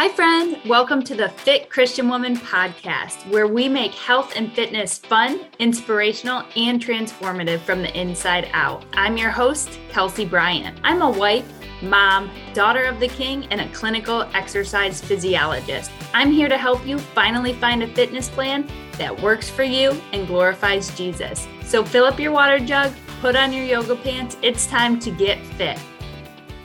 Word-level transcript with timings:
Hi, 0.00 0.08
friend. 0.08 0.58
Welcome 0.64 1.02
to 1.02 1.14
the 1.14 1.28
Fit 1.28 1.68
Christian 1.68 2.08
Woman 2.08 2.34
podcast, 2.34 3.30
where 3.30 3.46
we 3.46 3.68
make 3.68 3.92
health 3.92 4.32
and 4.34 4.50
fitness 4.50 4.96
fun, 4.96 5.40
inspirational, 5.58 6.46
and 6.56 6.82
transformative 6.82 7.60
from 7.60 7.82
the 7.82 7.94
inside 7.94 8.48
out. 8.54 8.82
I'm 8.94 9.18
your 9.18 9.28
host, 9.28 9.78
Kelsey 9.90 10.24
Bryant. 10.24 10.80
I'm 10.84 11.02
a 11.02 11.10
wife, 11.10 11.44
mom, 11.82 12.30
daughter 12.54 12.84
of 12.84 12.98
the 12.98 13.08
king, 13.08 13.46
and 13.50 13.60
a 13.60 13.68
clinical 13.74 14.22
exercise 14.32 15.02
physiologist. 15.02 15.90
I'm 16.14 16.32
here 16.32 16.48
to 16.48 16.56
help 16.56 16.86
you 16.86 16.98
finally 16.98 17.52
find 17.52 17.82
a 17.82 17.94
fitness 17.94 18.30
plan 18.30 18.66
that 18.96 19.20
works 19.20 19.50
for 19.50 19.64
you 19.64 19.90
and 20.14 20.26
glorifies 20.26 20.96
Jesus. 20.96 21.46
So 21.66 21.84
fill 21.84 22.06
up 22.06 22.18
your 22.18 22.32
water 22.32 22.58
jug, 22.58 22.90
put 23.20 23.36
on 23.36 23.52
your 23.52 23.66
yoga 23.66 23.96
pants. 23.96 24.38
It's 24.40 24.66
time 24.66 24.98
to 25.00 25.10
get 25.10 25.44
fit. 25.56 25.78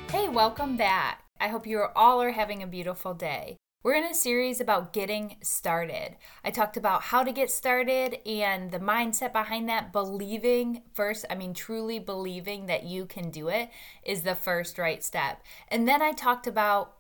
Hey, 0.09 0.29
welcome 0.29 0.77
back. 0.77 1.24
I 1.39 1.49
hope 1.49 1.67
you 1.67 1.83
all 1.95 2.21
are 2.21 2.31
having 2.31 2.63
a 2.63 2.67
beautiful 2.67 3.13
day. 3.13 3.57
We're 3.83 3.95
in 3.95 4.05
a 4.05 4.15
series 4.15 4.61
about 4.61 4.93
getting 4.93 5.35
started. 5.43 6.15
I 6.43 6.49
talked 6.49 6.77
about 6.77 7.03
how 7.03 7.23
to 7.23 7.31
get 7.31 7.51
started 7.51 8.17
and 8.25 8.71
the 8.71 8.79
mindset 8.79 9.31
behind 9.31 9.69
that. 9.69 9.91
Believing 9.91 10.81
first, 10.93 11.25
I 11.29 11.35
mean, 11.35 11.53
truly 11.53 11.99
believing 11.99 12.65
that 12.65 12.85
you 12.85 13.05
can 13.05 13.29
do 13.29 13.49
it 13.49 13.69
is 14.03 14.21
the 14.21 14.33
first 14.33 14.79
right 14.79 15.03
step. 15.03 15.43
And 15.67 15.87
then 15.87 16.01
I 16.01 16.13
talked 16.13 16.47
about 16.47 16.95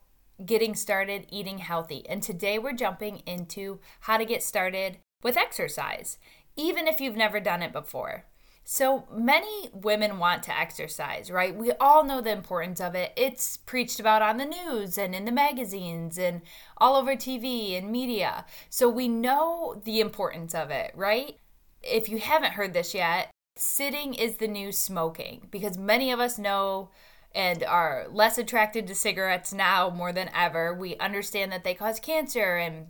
getting 0.45 0.75
started 0.75 1.25
eating 1.31 1.59
healthy. 1.59 2.07
And 2.07 2.21
today 2.21 2.59
we're 2.59 2.73
jumping 2.73 3.23
into 3.25 3.79
how 4.01 4.17
to 4.17 4.25
get 4.25 4.43
started 4.43 4.99
with 5.23 5.37
exercise, 5.37 6.19
even 6.55 6.87
if 6.87 6.99
you've 6.99 7.15
never 7.15 7.39
done 7.39 7.63
it 7.63 7.71
before. 7.73 8.25
So 8.67 9.07
many 9.13 9.69
women 9.73 10.17
want 10.17 10.41
to 10.43 10.59
exercise, 10.59 11.29
right? 11.29 11.55
We 11.55 11.71
all 11.73 12.03
know 12.03 12.19
the 12.19 12.31
importance 12.31 12.81
of 12.81 12.95
it. 12.95 13.13
It's 13.15 13.57
preached 13.57 13.99
about 13.99 14.23
on 14.23 14.37
the 14.37 14.45
news 14.45 14.97
and 14.97 15.13
in 15.13 15.25
the 15.25 15.31
magazines 15.31 16.17
and 16.17 16.41
all 16.77 16.95
over 16.95 17.15
TV 17.15 17.77
and 17.77 17.91
media. 17.91 18.43
So 18.71 18.89
we 18.89 19.07
know 19.07 19.79
the 19.85 19.99
importance 19.99 20.55
of 20.55 20.71
it, 20.71 20.91
right? 20.95 21.37
If 21.83 22.09
you 22.09 22.17
haven't 22.17 22.53
heard 22.53 22.73
this 22.73 22.95
yet, 22.95 23.29
sitting 23.55 24.15
is 24.15 24.37
the 24.37 24.47
new 24.47 24.71
smoking 24.71 25.47
because 25.51 25.77
many 25.77 26.11
of 26.11 26.19
us 26.19 26.39
know 26.39 26.89
and 27.35 27.63
are 27.63 28.07
less 28.11 28.39
attracted 28.39 28.87
to 28.87 28.95
cigarettes 28.95 29.53
now 29.53 29.91
more 29.91 30.11
than 30.11 30.31
ever. 30.33 30.73
We 30.73 30.97
understand 30.97 31.51
that 31.51 31.63
they 31.63 31.75
cause 31.75 31.99
cancer 31.99 32.57
and 32.57 32.87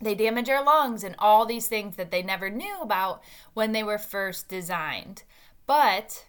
they 0.00 0.14
damage 0.14 0.48
our 0.48 0.64
lungs 0.64 1.02
and 1.02 1.16
all 1.18 1.44
these 1.44 1.66
things 1.66 1.96
that 1.96 2.10
they 2.10 2.22
never 2.22 2.50
knew 2.50 2.80
about 2.80 3.22
when 3.54 3.72
they 3.72 3.82
were 3.82 3.98
first 3.98 4.48
designed. 4.48 5.24
But 5.66 6.26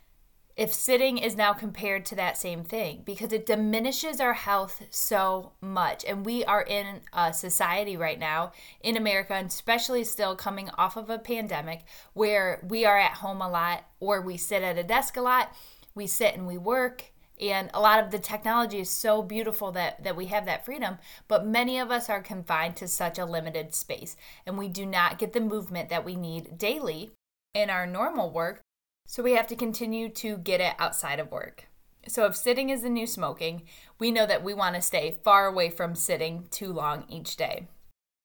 if 0.59 0.73
sitting 0.73 1.17
is 1.17 1.37
now 1.37 1.53
compared 1.53 2.05
to 2.05 2.15
that 2.15 2.37
same 2.37 2.65
thing 2.65 3.01
because 3.05 3.31
it 3.31 3.45
diminishes 3.45 4.19
our 4.19 4.33
health 4.33 4.83
so 4.89 5.53
much 5.61 6.03
and 6.03 6.25
we 6.25 6.43
are 6.43 6.63
in 6.63 6.99
a 7.13 7.31
society 7.31 7.95
right 7.95 8.19
now 8.19 8.51
in 8.81 8.97
america 8.97 9.33
and 9.33 9.47
especially 9.47 10.03
still 10.03 10.35
coming 10.35 10.69
off 10.77 10.97
of 10.97 11.09
a 11.09 11.17
pandemic 11.17 11.85
where 12.11 12.61
we 12.67 12.83
are 12.83 12.99
at 12.99 13.13
home 13.13 13.41
a 13.41 13.49
lot 13.49 13.85
or 14.01 14.19
we 14.19 14.35
sit 14.35 14.61
at 14.61 14.77
a 14.77 14.83
desk 14.83 15.15
a 15.15 15.21
lot 15.21 15.55
we 15.95 16.05
sit 16.05 16.35
and 16.35 16.45
we 16.45 16.57
work 16.57 17.13
and 17.39 17.69
a 17.73 17.79
lot 17.79 18.03
of 18.03 18.11
the 18.11 18.19
technology 18.19 18.79
is 18.79 18.89
so 18.89 19.21
beautiful 19.21 19.71
that 19.71 20.03
that 20.03 20.15
we 20.15 20.25
have 20.25 20.45
that 20.45 20.65
freedom 20.65 20.97
but 21.27 21.45
many 21.45 21.79
of 21.79 21.91
us 21.91 22.09
are 22.09 22.21
confined 22.21 22.75
to 22.75 22.87
such 22.87 23.17
a 23.17 23.25
limited 23.25 23.73
space 23.73 24.15
and 24.45 24.57
we 24.57 24.67
do 24.67 24.85
not 24.85 25.17
get 25.17 25.33
the 25.33 25.39
movement 25.39 25.89
that 25.89 26.05
we 26.05 26.15
need 26.15 26.57
daily 26.57 27.11
in 27.53 27.69
our 27.69 27.85
normal 27.85 28.29
work 28.29 28.61
so 29.07 29.23
we 29.23 29.33
have 29.33 29.47
to 29.47 29.55
continue 29.55 30.07
to 30.07 30.37
get 30.37 30.61
it 30.61 30.75
outside 30.77 31.19
of 31.19 31.31
work. 31.31 31.67
So 32.07 32.25
if 32.25 32.35
sitting 32.35 32.69
is 32.69 32.83
the 32.83 32.89
new 32.89 33.07
smoking 33.07 33.63
we 33.97 34.11
know 34.11 34.25
that 34.25 34.43
we 34.43 34.53
want 34.53 34.75
to 34.75 34.81
stay 34.81 35.17
far 35.23 35.47
away 35.47 35.69
from 35.69 35.95
sitting 35.95 36.45
too 36.51 36.71
long 36.71 37.05
each 37.09 37.35
day. 37.35 37.67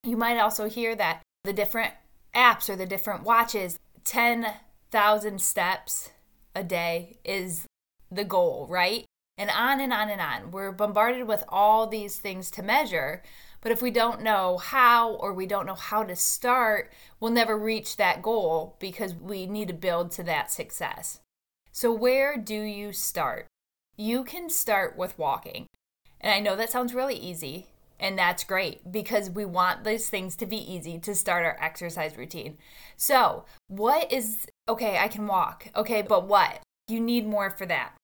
You 0.05 0.17
might 0.17 0.39
also 0.39 0.69
hear 0.69 0.95
that 0.97 1.23
the 1.45 1.53
different 1.53 1.95
apps 2.35 2.69
or 2.69 2.77
the 2.77 2.87
different 2.87 3.25
watches 3.25 3.79
10,000 4.05 5.41
steps 5.41 6.11
a 6.55 6.63
day 6.63 7.19
is 7.25 7.67
the 8.15 8.25
goal, 8.25 8.67
right? 8.69 9.05
And 9.37 9.51
on 9.51 9.81
and 9.81 9.93
on 9.93 10.11
and 10.11 10.21
on. 10.21 10.51
We're 10.51 10.73
bombarded 10.73 11.27
with 11.27 11.45
all 11.49 11.87
these 11.87 12.19
things 12.19 12.51
to 12.53 12.63
measure, 12.63 13.23
but 13.61 13.73
if 13.73 13.81
we 13.81 13.91
don't 13.91 14.23
know 14.23 14.59
how 14.59 15.15
or 15.15 15.33
we 15.33 15.47
don't 15.47 15.67
know 15.67 15.75
how 15.75 16.05
to 16.05 16.15
start, 16.15 16.93
we'll 17.19 17.33
never 17.33 17.59
reach 17.59 17.97
that 17.97 18.23
goal 18.23 18.77
because 18.79 19.15
we 19.15 19.47
need 19.47 19.69
to 19.69 19.75
build 19.75 20.11
to 20.13 20.23
that 20.25 20.53
success. 20.53 21.21
So, 21.73 21.91
where 21.93 22.37
do 22.37 22.61
you 22.61 22.93
start? 22.93 23.47
You 23.97 24.23
can 24.23 24.51
start 24.51 24.97
with 24.97 25.19
walking. 25.19 25.67
And 26.21 26.33
I 26.33 26.41
know 26.41 26.57
that 26.57 26.71
sounds 26.71 26.95
really 26.95 27.17
easy, 27.17 27.67
and 27.99 28.19
that's 28.19 28.45
great 28.45 28.93
because 28.93 29.31
we 29.31 29.45
want 29.45 29.85
these 29.85 30.09
things 30.09 30.37
to 30.37 30.47
be 30.47 30.57
easy 30.57 30.99
to 30.99 31.15
start 31.15 31.45
our 31.45 31.57
exercise 31.61 32.17
routine. 32.17 32.59
So, 32.97 33.45
what 33.69 34.13
is 34.13 34.47
okay? 34.69 34.99
I 34.99 35.09
can 35.09 35.27
walk. 35.27 35.69
Okay, 35.75 36.03
but 36.03 36.27
what? 36.27 36.61
You 36.87 37.01
need 37.01 37.27
more 37.27 37.51
for 37.51 37.67
that. 37.67 37.95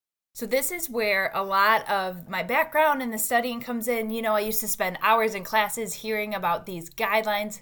So, 0.40 0.46
this 0.46 0.72
is 0.72 0.88
where 0.88 1.30
a 1.34 1.44
lot 1.44 1.86
of 1.86 2.26
my 2.26 2.42
background 2.42 3.02
in 3.02 3.10
the 3.10 3.18
studying 3.18 3.60
comes 3.60 3.86
in. 3.86 4.08
You 4.08 4.22
know, 4.22 4.36
I 4.36 4.40
used 4.40 4.60
to 4.60 4.68
spend 4.68 4.96
hours 5.02 5.34
in 5.34 5.44
classes 5.44 5.92
hearing 5.92 6.34
about 6.34 6.64
these 6.64 6.88
guidelines. 6.88 7.60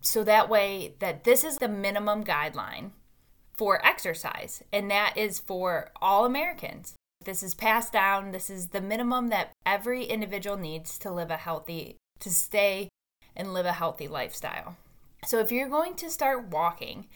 So, 0.00 0.24
that 0.24 0.48
way, 0.48 0.94
that 1.00 1.24
this 1.24 1.44
is 1.44 1.58
the 1.58 1.68
minimum 1.68 2.24
guideline 2.24 2.92
for 3.52 3.84
exercise, 3.86 4.62
and 4.72 4.90
that 4.90 5.18
is 5.18 5.38
for 5.38 5.90
all 6.00 6.24
Americans. 6.24 6.94
This 7.22 7.42
is 7.42 7.52
passed 7.52 7.92
down. 7.92 8.30
This 8.30 8.48
is 8.48 8.68
the 8.68 8.80
minimum 8.80 9.28
that 9.28 9.52
every 9.66 10.04
individual 10.04 10.56
needs 10.56 10.98
to 11.00 11.12
live 11.12 11.30
a 11.30 11.36
healthy, 11.36 11.98
to 12.20 12.30
stay 12.30 12.88
and 13.36 13.52
live 13.52 13.66
a 13.66 13.74
healthy 13.74 14.08
lifestyle. 14.08 14.78
So, 15.26 15.40
if 15.40 15.52
you're 15.52 15.68
going 15.68 15.94
to 15.96 16.08
start 16.08 16.48
walking, 16.48 17.06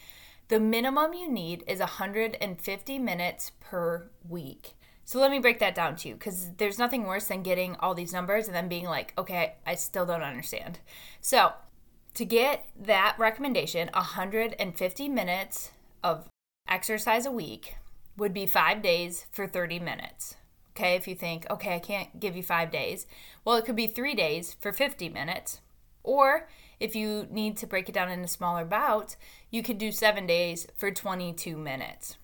the 0.49 0.61
minimum 0.61 1.15
you 1.15 1.33
need 1.33 1.65
is 1.67 1.79
150 1.79 2.99
minutes 2.99 3.53
per 3.59 4.11
week. 4.29 4.75
So 5.09 5.19
let 5.21 5.31
me 5.31 5.39
break 5.39 5.59
that 5.61 5.75
down 5.75 5.97
to 5.97 6.09
you 6.09 6.15
because 6.17 6.51
there's 6.59 6.79
nothing 6.79 7.05
worse 7.05 7.29
than 7.29 7.43
getting 7.43 7.77
all 7.77 7.95
these 7.95 8.13
numbers 8.13 8.47
and 8.47 8.55
then 8.55 8.69
being 8.69 8.85
like, 8.85 9.15
okay, 9.17 9.55
I 9.67 9.75
still 9.75 10.05
don't 10.05 10.21
understand. 10.21 10.81
So 11.23 11.53
to 12.13 12.27
get 12.27 12.69
that 12.79 13.17
recommendation, 13.19 13.89
150 13.95 15.09
minutes 15.09 15.71
of 16.05 16.29
exercise 16.69 17.25
a 17.25 17.31
week 17.31 17.77
would 18.19 18.35
be 18.35 18.45
five 18.45 18.83
days 18.83 19.25
for 19.33 19.47
30 19.47 19.79
minutes. 19.79 20.37
Okay, 20.77 20.95
if 20.95 21.09
you 21.09 21.15
think, 21.15 21.47
okay, 21.51 21.77
I 21.77 21.79
can't 21.79 22.21
give 22.21 22.37
you 22.37 22.43
five 22.43 22.71
days, 22.71 23.07
well, 23.47 23.57
it 23.57 23.65
could 23.65 23.77
be 23.77 23.87
three 23.87 24.15
days 24.15 24.59
for 24.61 24.75
50 24.75 25.09
minutes. 25.09 25.63
Or 26.03 26.51
if 26.79 26.95
you 26.95 27.27
need 27.31 27.57
to 27.57 27.67
break 27.67 27.89
it 27.89 27.95
down 27.95 28.11
into 28.11 28.29
smaller 28.29 28.67
bouts, 28.67 29.17
you 29.51 29.63
could 29.63 29.79
do 29.79 29.91
seven 29.91 30.27
days 30.27 30.67
for 30.77 30.91
22 30.91 31.57
minutes. 31.57 32.19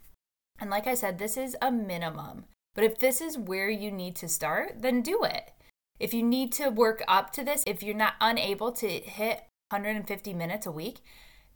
And 0.61 0.69
like 0.69 0.87
I 0.87 0.95
said, 0.95 1.19
this 1.19 1.39
is 1.39 1.57
a 1.63 1.73
minimum. 1.73 2.45
But 2.75 2.85
if 2.85 2.99
this 2.99 3.21
is 3.21 3.39
where 3.39 3.71
you 3.71 3.91
need 3.91 4.17
to 4.17 4.29
start, 4.29 4.83
then 4.83 5.01
do 5.01 5.23
it. 5.23 5.53
If 6.01 6.13
you 6.13 6.23
need 6.23 6.53
to 6.55 6.71
work 6.71 7.03
up 7.07 7.33
to 7.35 7.45
this, 7.45 7.63
if 7.67 7.83
you're 7.83 7.95
not 7.95 8.15
unable 8.21 8.73
to 8.73 8.89
hit 8.89 9.45
150 9.71 10.35
minutes 10.35 10.67
a 10.67 10.73
week, 10.73 10.99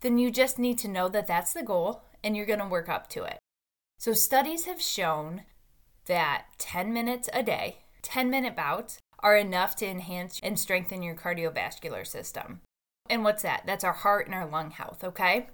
then 0.01 0.19
you 0.19 0.31
just 0.31 0.59
need 0.59 0.79
to 0.79 0.89
know 0.89 1.09
that 1.09 1.27
that's 1.27 1.53
the 1.53 1.62
goal 1.62 2.03
and 2.23 2.37
you're 2.37 2.47
going 2.47 2.61
to 2.61 2.67
work 2.67 2.89
up 2.89 3.09
to 3.11 3.25
it. 3.25 3.39
So, 3.99 4.12
studies 4.12 4.67
have 4.67 4.81
shown 4.81 5.43
that 6.06 6.47
10 6.59 6.93
minutes 6.93 7.29
a 7.33 7.43
day, 7.43 7.79
10 8.03 8.31
minute 8.31 8.55
bouts, 8.55 8.99
are 9.21 9.37
enough 9.37 9.75
to 9.77 9.87
enhance 9.87 10.39
and 10.43 10.59
strengthen 10.59 11.03
your 11.03 11.17
cardiovascular 11.17 12.06
system. 12.06 12.61
And 13.11 13.25
what's 13.25 13.43
that? 13.43 13.65
That's 13.67 13.83
our 13.83 13.93
heart 13.93 14.27
and 14.27 14.35
our 14.35 14.47
lung 14.47 14.71
health, 14.71 15.03
okay? 15.03 15.49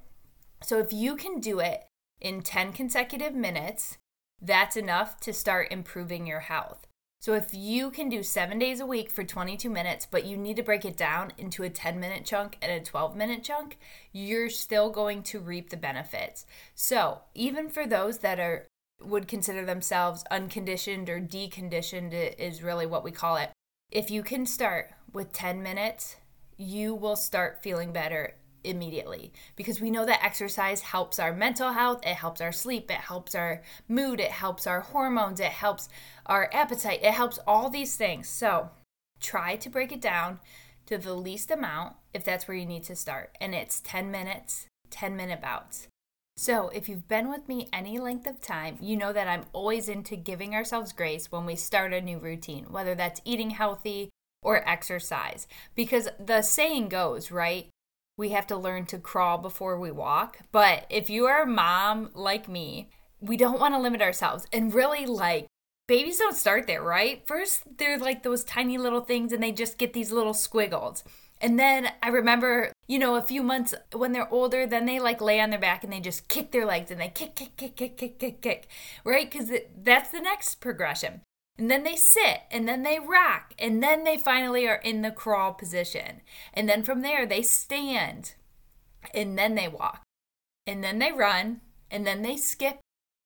So, 0.63 0.79
if 0.79 0.93
you 0.93 1.17
can 1.17 1.41
do 1.41 1.61
it 1.61 1.85
in 2.21 2.43
10 2.43 2.75
consecutive 2.75 3.35
minutes, 3.35 3.97
that's 4.44 4.77
enough 4.77 5.19
to 5.21 5.32
start 5.32 5.69
improving 5.71 6.27
your 6.27 6.41
health. 6.41 6.87
So 7.21 7.32
if 7.32 7.55
you 7.55 7.91
can 7.91 8.10
do 8.10 8.22
seven 8.22 8.59
days 8.59 8.81
a 8.81 8.87
week 8.87 9.10
for 9.10 9.25
22 9.25 9.71
minutes, 9.71 10.06
but 10.10 10.27
you 10.27 10.37
need 10.37 10.56
to 10.56 10.62
break 10.62 10.84
it 10.84 10.97
down 10.97 11.32
into 11.39 11.63
a 11.63 11.71
10 11.71 11.98
minute 11.98 12.27
chunk 12.27 12.59
and 12.60 12.71
a 12.71 12.84
12 12.84 13.16
minute 13.16 13.42
chunk, 13.42 13.78
you're 14.13 14.51
still 14.51 14.91
going 14.91 15.22
to 15.22 15.41
reap 15.41 15.71
the 15.71 15.78
benefits. 15.78 16.45
So 16.74 17.21
even 17.34 17.71
for 17.71 17.86
those 17.86 18.19
that 18.19 18.39
are 18.39 18.66
would 19.03 19.27
consider 19.27 19.65
themselves 19.65 20.24
unconditioned 20.30 21.09
or 21.09 21.21
deconditioned 21.21 22.13
is 22.39 22.63
really 22.63 22.86
what 22.86 23.04
we 23.04 23.10
call 23.10 23.36
it. 23.36 23.51
If 23.91 24.10
you 24.10 24.22
can 24.22 24.45
start 24.45 24.91
with 25.13 25.33
10 25.33 25.63
minutes, 25.63 26.16
you 26.57 26.95
will 26.95 27.16
start 27.16 27.63
feeling 27.63 27.92
better 27.92 28.36
immediately 28.65 29.33
because 29.57 29.81
we 29.81 29.91
know 29.91 30.05
that 30.05 30.25
exercise 30.25 30.83
helps 30.83 31.19
our 31.19 31.33
mental 31.33 31.72
health, 31.72 32.05
it 32.05 32.15
helps 32.15 32.41
our 32.41 32.53
sleep, 32.53 32.91
it 32.91 32.97
helps 32.97 33.34
our 33.34 33.63
mood, 33.89 34.21
it 34.21 34.31
helps 34.31 34.66
our 34.66 34.81
hormones, 34.81 35.41
it 35.41 35.47
helps 35.47 35.89
our 36.27 36.51
appetite, 36.53 37.01
it 37.03 37.15
helps 37.15 37.39
all 37.47 37.71
these 37.71 37.97
things. 37.97 38.28
So 38.28 38.71
try 39.21 39.57
to 39.57 39.71
break 39.71 39.93
it 39.93 40.01
down 40.01 40.41
to 40.87 40.99
the 40.99 41.15
least 41.15 41.51
amount 41.51 41.97
if 42.13 42.25
that's 42.25 42.47
where 42.47 42.57
you 42.57 42.66
need 42.66 42.84
to 42.84 42.97
start. 42.97 43.37
And 43.41 43.55
it's 43.55 43.81
10 43.81 44.11
minutes, 44.11 44.67
10 44.91 45.17
minute 45.17 45.41
bouts. 45.41 45.89
So, 46.37 46.69
if 46.71 46.89
you've 46.89 47.07
been 47.07 47.31
with 47.31 47.47
me 47.47 47.69
any 47.72 48.01
length 48.01 48.27
of 48.27 48.41
time, 48.41 48.77
you 48.81 48.97
know 48.97 49.13
that 49.13 49.28
I'm 49.28 49.45
always 49.53 49.89
into 49.89 50.17
giving 50.17 50.53
ourselves 50.53 50.93
grace 50.93 51.31
when 51.31 51.47
we 51.47 51.55
start 51.55 51.93
a 51.93 52.01
new 52.01 52.19
routine, 52.19 52.67
whether 52.71 52.97
that's 52.97 53.21
eating 53.25 53.51
healthy, 53.51 54.10
or 54.45 54.69
exercise. 54.69 55.49
Because 55.75 56.09
the 56.19 56.43
saying 56.43 56.91
goes, 56.91 57.31
right? 57.31 57.69
We 58.16 58.31
have 58.31 58.47
to 58.49 58.57
learn 58.57 58.87
to 58.87 58.99
crawl 58.99 59.39
before 59.39 59.78
we 59.78 59.91
walk. 59.91 60.39
But 60.53 60.87
if 60.89 61.11
you 61.11 61.27
are 61.27 61.43
a 61.43 61.47
mom 61.47 62.11
like 62.15 62.49
me, 62.49 62.91
we 63.21 63.37
don't 63.37 63.61
want 63.61 63.75
to 63.75 63.81
limit 63.81 64.03
ourselves. 64.03 64.47
And 64.53 64.72
really, 64.72 65.07
like, 65.07 65.47
babies 65.87 66.19
don't 66.19 66.37
start 66.37 66.66
there, 66.66 66.83
right? 66.83 67.27
First, 67.27 67.63
they're 67.78 67.99
like 67.99 68.22
those 68.22 68.45
tiny 68.45 68.78
little 68.78 69.01
things 69.01 69.33
and 69.33 69.43
they 69.43 69.53
just 69.53 69.78
get 69.78 69.93
these 69.93 70.13
little 70.13 70.34
squiggles. 70.34 71.05
And 71.41 71.59
then 71.59 71.89
I 72.03 72.09
remember, 72.09 72.72
you 72.87 72.99
know, 72.99 73.16
a 73.16 73.22
few 73.22 73.43
months 73.43 73.75
when 73.93 74.13
they're 74.13 74.33
older, 74.33 74.67
then 74.67 74.87
they 74.87 75.01
like 75.01 75.21
lay 75.21 75.41
on 75.41 75.51
their 75.51 75.59
back 75.59 75.84
and 75.84 75.93
they 75.93 76.01
just 76.01 76.28
kick 76.28 76.53
their 76.53 76.65
legs 76.65 76.91
and 76.91 77.01
they 77.01 77.09
kick, 77.09 77.34
kick, 77.34 77.57
kick, 77.57 77.77
kick, 77.77 77.97
kick, 77.99 78.19
kick, 78.19 78.41
kick, 78.41 78.69
right? 79.05 79.31
Because 79.31 79.51
that's 79.77 80.10
the 80.10 80.21
next 80.21 80.57
progression. 80.60 81.21
And 81.56 81.71
then 81.71 81.84
they 81.84 81.97
sit 81.97 82.42
and 82.51 82.66
then 82.66 82.83
they 82.83 82.98
rock 82.98 83.54
and 83.59 83.83
then 83.83 84.04
they 84.04 84.16
finally 84.16 84.66
are 84.66 84.80
in 84.83 85.03
the 85.03 85.10
crawl 85.10 85.53
position. 85.53 86.21
And 86.53 86.68
then 86.68 86.83
from 86.83 87.03
there, 87.03 87.27
they 87.27 87.42
stand 87.42 88.34
and 89.15 89.39
then 89.39 89.54
they 89.54 89.68
walk 89.68 90.03
and 90.66 90.83
then 90.83 90.98
they 90.98 91.12
run 91.12 91.60
and 91.91 92.06
then 92.06 92.22
they 92.22 92.36
skip 92.36 92.80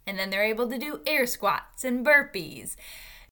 and 0.07 0.19
then 0.19 0.31
they're 0.31 0.45
able 0.45 0.69
to 0.69 0.79
do 0.79 1.01
air 1.07 1.27
squats 1.27 1.85
and 1.85 2.05
burpees 2.05 2.77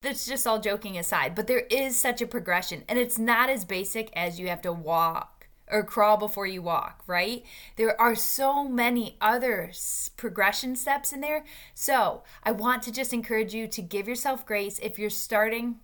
that's 0.01 0.25
just 0.25 0.45
all 0.45 0.59
joking 0.59 0.97
aside, 0.97 1.35
but 1.35 1.47
there 1.47 1.65
is 1.71 1.99
such 1.99 2.21
a 2.21 2.27
progression, 2.27 2.83
and 2.87 2.99
it's 2.99 3.17
not 3.17 3.49
as 3.49 3.65
basic 3.65 4.11
as 4.15 4.39
you 4.39 4.47
have 4.47 4.61
to 4.61 4.71
walk 4.71 5.36
or 5.69 5.83
crawl 5.83 6.17
before 6.17 6.45
you 6.45 6.61
walk, 6.61 7.03
right? 7.07 7.43
There 7.75 7.99
are 7.99 8.15
so 8.15 8.67
many 8.67 9.17
other 9.19 9.71
progression 10.15 10.75
steps 10.75 11.11
in 11.11 11.21
there. 11.21 11.43
So, 11.73 12.23
I 12.43 12.51
want 12.51 12.83
to 12.83 12.91
just 12.91 13.13
encourage 13.13 13.53
you 13.53 13.67
to 13.67 13.81
give 13.81 14.07
yourself 14.07 14.45
grace 14.45 14.79
if 14.79 14.97
you're 14.97 15.09
starting 15.09 15.79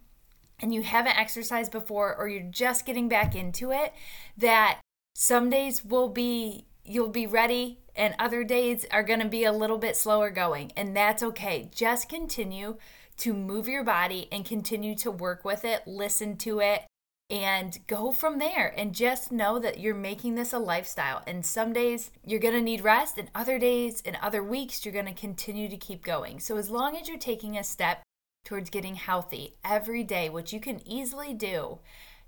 and 0.59 0.73
you 0.73 0.81
haven't 0.81 1.17
exercised 1.17 1.71
before 1.71 2.15
or 2.15 2.27
you're 2.27 2.43
just 2.43 2.85
getting 2.85 3.09
back 3.09 3.35
into 3.35 3.71
it, 3.71 3.93
that 4.37 4.79
some 5.13 5.49
days 5.49 5.83
will 5.83 6.09
be 6.09 6.65
you'll 6.85 7.09
be 7.09 7.27
ready 7.27 7.79
and 7.95 8.13
other 8.19 8.43
days 8.43 8.85
are 8.91 9.03
going 9.03 9.19
to 9.19 9.29
be 9.29 9.45
a 9.45 9.53
little 9.53 9.77
bit 9.77 9.95
slower 9.95 10.29
going 10.29 10.71
and 10.75 10.95
that's 10.95 11.23
okay. 11.23 11.69
Just 11.73 12.09
continue 12.09 12.77
to 13.17 13.33
move 13.33 13.67
your 13.67 13.83
body 13.83 14.27
and 14.31 14.43
continue 14.43 14.95
to 14.95 15.11
work 15.11 15.45
with 15.45 15.63
it, 15.63 15.83
listen 15.85 16.35
to 16.37 16.59
it, 16.59 16.83
and 17.29 17.79
go 17.87 18.11
from 18.11 18.39
there. 18.39 18.73
And 18.77 18.93
just 18.93 19.31
know 19.31 19.59
that 19.59 19.79
you're 19.79 19.95
making 19.95 20.35
this 20.35 20.53
a 20.53 20.59
lifestyle. 20.59 21.23
And 21.25 21.45
some 21.45 21.73
days 21.73 22.11
you're 22.25 22.39
going 22.39 22.53
to 22.53 22.61
need 22.61 22.83
rest, 22.83 23.17
and 23.17 23.29
other 23.33 23.57
days 23.57 24.01
and 24.05 24.17
other 24.21 24.43
weeks 24.43 24.85
you're 24.85 24.93
going 24.93 25.05
to 25.05 25.13
continue 25.13 25.69
to 25.69 25.77
keep 25.77 26.03
going. 26.03 26.39
So, 26.39 26.57
as 26.57 26.69
long 26.69 26.95
as 26.95 27.07
you're 27.07 27.17
taking 27.17 27.57
a 27.57 27.63
step 27.63 28.03
towards 28.45 28.69
getting 28.69 28.95
healthy 28.95 29.55
every 29.63 30.03
day, 30.03 30.29
which 30.29 30.53
you 30.53 30.59
can 30.59 30.85
easily 30.87 31.33
do, 31.33 31.79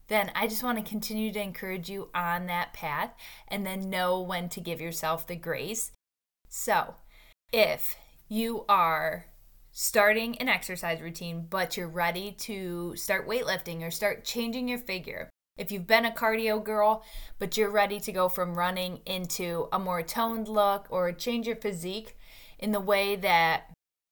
then 0.07 0.31
I 0.35 0.47
just 0.47 0.63
want 0.63 0.77
to 0.77 0.89
continue 0.89 1.31
to 1.31 1.41
encourage 1.41 1.89
you 1.89 2.09
on 2.13 2.45
that 2.45 2.73
path 2.73 3.13
and 3.47 3.65
then 3.65 3.89
know 3.89 4.21
when 4.21 4.49
to 4.49 4.61
give 4.61 4.79
yourself 4.79 5.25
the 5.27 5.35
grace. 5.35 5.91
So, 6.47 6.95
if 7.51 7.97
you 8.29 8.65
are 8.69 9.27
starting 9.77 10.37
an 10.37 10.47
exercise 10.47 11.01
routine, 11.01 11.45
but 11.49 11.75
you're 11.75 11.89
ready 11.89 12.31
to 12.31 12.95
start 12.95 13.27
weightlifting 13.27 13.81
or 13.81 13.91
start 13.91 14.23
changing 14.23 14.69
your 14.69 14.79
figure. 14.79 15.29
If 15.57 15.69
you've 15.69 15.85
been 15.85 16.05
a 16.05 16.11
cardio 16.11 16.63
girl, 16.63 17.03
but 17.39 17.57
you're 17.57 17.69
ready 17.69 17.99
to 17.99 18.13
go 18.13 18.29
from 18.29 18.57
running 18.57 19.01
into 19.05 19.67
a 19.73 19.77
more 19.77 20.01
toned 20.01 20.47
look 20.47 20.87
or 20.89 21.11
change 21.11 21.45
your 21.45 21.57
physique 21.57 22.17
in 22.57 22.71
the 22.71 22.79
way 22.79 23.17
that 23.17 23.63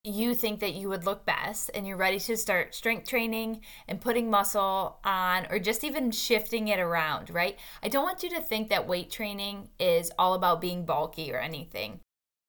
you 0.04 0.36
think 0.36 0.60
that 0.60 0.74
you 0.74 0.90
would 0.90 1.06
look 1.06 1.26
best 1.26 1.72
and 1.74 1.88
you're 1.88 1.96
ready 1.96 2.20
to 2.20 2.36
start 2.36 2.76
strength 2.76 3.08
training 3.08 3.62
and 3.88 4.02
putting 4.02 4.30
muscle 4.30 5.00
on 5.06 5.48
or 5.50 5.60
just 5.60 5.86
even 5.86 6.12
shifting 6.12 6.68
it 6.68 6.80
around, 6.80 7.30
right? 7.30 7.58
I 7.82 7.88
don't 7.88 8.04
want 8.04 8.22
you 8.22 8.30
to 8.32 8.42
think 8.42 8.68
that 8.68 8.86
weight 8.86 9.10
training 9.10 9.70
is 9.80 10.12
all 10.20 10.34
about 10.34 10.60
being 10.60 10.84
bulky 10.84 11.32
or 11.32 11.40
anything. 11.40 12.02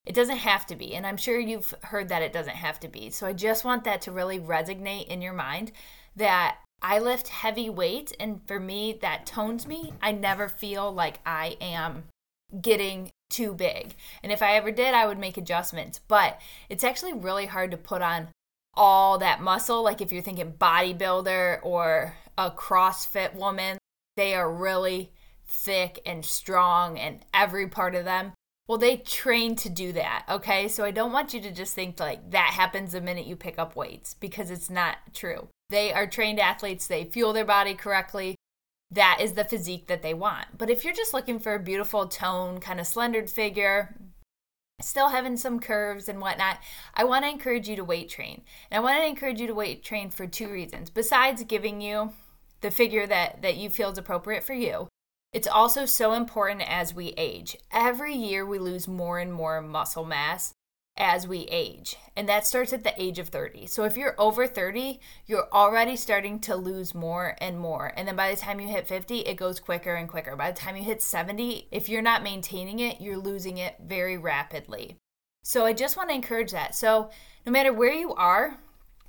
It 0.05 0.15
doesn't 0.15 0.37
have 0.37 0.65
to 0.67 0.75
be. 0.75 0.95
And 0.95 1.05
I'm 1.05 1.17
sure 1.17 1.39
you've 1.39 1.73
heard 1.83 2.09
that 2.09 2.21
it 2.21 2.33
doesn't 2.33 2.55
have 2.55 2.79
to 2.81 2.87
be. 2.87 3.09
So 3.09 3.27
I 3.27 3.33
just 3.33 3.65
want 3.65 3.83
that 3.85 4.01
to 4.01 4.11
really 4.11 4.39
resonate 4.39 5.07
in 5.07 5.21
your 5.21 5.33
mind 5.33 5.71
that 6.15 6.57
I 6.81 6.99
lift 6.99 7.29
heavy 7.29 7.69
weight. 7.69 8.13
And 8.19 8.41
for 8.47 8.59
me, 8.59 8.97
that 9.01 9.25
tones 9.25 9.65
me. 9.65 9.93
I 10.01 10.11
never 10.11 10.47
feel 10.47 10.91
like 10.91 11.19
I 11.25 11.57
am 11.59 12.03
getting 12.61 13.11
too 13.29 13.53
big. 13.53 13.95
And 14.21 14.31
if 14.31 14.41
I 14.41 14.55
ever 14.55 14.71
did, 14.71 14.93
I 14.93 15.07
would 15.07 15.17
make 15.17 15.37
adjustments. 15.37 15.99
But 16.07 16.39
it's 16.69 16.83
actually 16.83 17.13
really 17.13 17.47
hard 17.47 17.71
to 17.71 17.77
put 17.77 18.01
on 18.01 18.27
all 18.75 19.17
that 19.17 19.41
muscle. 19.41 19.83
Like 19.83 20.01
if 20.01 20.11
you're 20.11 20.21
thinking 20.21 20.53
bodybuilder 20.53 21.59
or 21.63 22.15
a 22.37 22.51
CrossFit 22.51 23.33
woman, 23.33 23.77
they 24.17 24.35
are 24.35 24.51
really 24.51 25.11
thick 25.47 26.01
and 26.05 26.25
strong, 26.25 26.97
and 26.97 27.25
every 27.33 27.67
part 27.67 27.95
of 27.95 28.05
them 28.05 28.33
well, 28.67 28.77
they 28.79 28.97
train 28.97 29.55
to 29.57 29.69
do 29.69 29.91
that, 29.93 30.25
okay? 30.29 30.67
So 30.67 30.83
I 30.83 30.91
don't 30.91 31.11
want 31.11 31.33
you 31.33 31.41
to 31.41 31.51
just 31.51 31.75
think 31.75 31.99
like 31.99 32.31
that 32.31 32.53
happens 32.55 32.93
the 32.93 33.01
minute 33.01 33.27
you 33.27 33.35
pick 33.35 33.59
up 33.59 33.75
weights 33.75 34.15
because 34.15 34.49
it's 34.49 34.69
not 34.69 34.97
true. 35.13 35.49
They 35.69 35.93
are 35.93 36.07
trained 36.07 36.39
athletes, 36.39 36.87
they 36.87 37.05
fuel 37.05 37.33
their 37.33 37.45
body 37.45 37.75
correctly. 37.75 38.35
That 38.91 39.19
is 39.21 39.33
the 39.33 39.43
physique 39.43 39.87
that 39.87 40.01
they 40.01 40.13
want. 40.13 40.57
But 40.57 40.69
if 40.69 40.83
you're 40.83 40.93
just 40.93 41.13
looking 41.13 41.39
for 41.39 41.53
a 41.53 41.59
beautiful 41.59 42.07
tone, 42.07 42.59
kind 42.59 42.79
of 42.79 42.87
slendered 42.87 43.29
figure, 43.29 43.95
still 44.81 45.09
having 45.09 45.37
some 45.37 45.59
curves 45.59 46.09
and 46.09 46.19
whatnot, 46.19 46.59
I 46.93 47.03
want 47.03 47.23
to 47.25 47.29
encourage 47.29 47.67
you 47.67 47.75
to 47.77 47.83
weight 47.83 48.09
train. 48.09 48.41
And 48.69 48.79
I 48.79 48.83
want 48.83 49.01
to 49.01 49.07
encourage 49.07 49.39
you 49.39 49.47
to 49.47 49.55
weight 49.55 49.83
train 49.83 50.09
for 50.09 50.27
two 50.27 50.49
reasons. 50.49 50.89
Besides 50.89 51.43
giving 51.43 51.81
you 51.81 52.13
the 52.61 52.71
figure 52.71 53.07
that, 53.07 53.41
that 53.41 53.57
you 53.57 53.69
feel 53.69 53.89
is 53.89 53.97
appropriate 53.97 54.43
for 54.43 54.53
you, 54.53 54.87
it's 55.33 55.47
also 55.47 55.85
so 55.85 56.13
important 56.13 56.61
as 56.67 56.93
we 56.93 57.13
age. 57.17 57.57
Every 57.71 58.15
year 58.15 58.45
we 58.45 58.59
lose 58.59 58.87
more 58.87 59.19
and 59.19 59.33
more 59.33 59.61
muscle 59.61 60.05
mass 60.05 60.53
as 60.97 61.27
we 61.27 61.39
age, 61.51 61.97
and 62.15 62.29
that 62.29 62.47
starts 62.47 62.71
at 62.71 62.85
the 62.85 63.01
age 63.01 63.19
of 63.19 63.27
30. 63.27 63.67
So 63.67 63.83
if 63.83 63.97
you're 63.97 64.15
over 64.17 64.47
30, 64.47 65.01
you're 65.25 65.49
already 65.51 65.97
starting 65.97 66.39
to 66.41 66.55
lose 66.55 66.95
more 66.95 67.35
and 67.41 67.59
more. 67.59 67.91
And 67.97 68.07
then 68.07 68.15
by 68.15 68.31
the 68.31 68.39
time 68.39 68.61
you 68.61 68.69
hit 68.69 68.87
50, 68.87 69.19
it 69.19 69.35
goes 69.35 69.59
quicker 69.59 69.95
and 69.95 70.07
quicker. 70.07 70.37
By 70.37 70.51
the 70.51 70.57
time 70.57 70.77
you 70.77 70.83
hit 70.83 71.01
70, 71.01 71.67
if 71.69 71.89
you're 71.89 72.01
not 72.01 72.23
maintaining 72.23 72.79
it, 72.79 73.01
you're 73.01 73.17
losing 73.17 73.57
it 73.57 73.75
very 73.83 74.17
rapidly. 74.17 74.95
So 75.43 75.65
I 75.65 75.73
just 75.73 75.97
want 75.97 76.09
to 76.09 76.15
encourage 76.15 76.51
that. 76.51 76.75
So 76.75 77.09
no 77.45 77.51
matter 77.51 77.73
where 77.73 77.93
you 77.93 78.13
are, 78.13 78.57